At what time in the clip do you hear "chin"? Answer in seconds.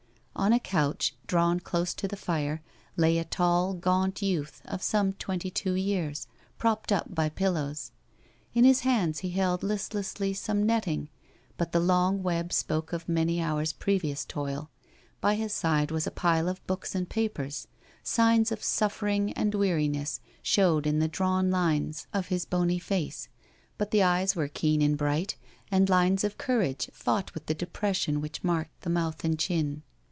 29.37-29.83